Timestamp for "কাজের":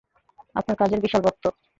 0.79-0.99